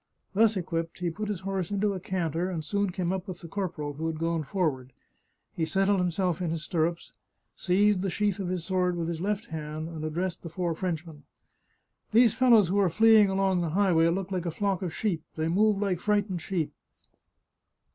Thus 0.33 0.57
equipped, 0.57 0.97
he 0.97 1.11
put 1.11 1.29
his 1.29 1.41
horse 1.41 1.69
into 1.69 1.93
a 1.93 1.99
canter, 1.99 2.49
and 2.49 2.65
soon 2.65 2.89
came 2.89 3.13
up 3.13 3.27
with 3.27 3.41
the 3.41 3.47
corporal, 3.47 3.93
who 3.93 4.07
had 4.07 4.17
gone 4.17 4.41
forward; 4.41 4.93
he 5.53 5.63
settled 5.63 5.99
himself 5.99 6.41
in 6.41 6.49
his 6.49 6.63
stirrups, 6.63 7.13
seized 7.55 8.01
the 8.01 8.09
sheath 8.09 8.39
of 8.39 8.47
his 8.47 8.65
sword 8.65 8.95
with 8.97 9.07
his 9.07 9.21
left 9.21 9.45
hand, 9.51 9.89
and 9.89 10.03
addressed 10.03 10.41
the 10.41 10.49
four 10.49 10.73
French 10.73 11.05
men." 11.05 11.21
These 12.13 12.33
fellows 12.33 12.69
who 12.69 12.79
are 12.79 12.89
fleeing 12.89 13.29
along 13.29 13.61
the 13.61 13.69
highway 13.77 14.07
look 14.07 14.31
like 14.31 14.47
a 14.47 14.49
flock 14.49 14.81
of 14.81 14.91
sheep; 14.91 15.21
they 15.35 15.47
move 15.47 15.77
like 15.77 15.99
frightened 15.99 16.41
sheep 16.41 16.71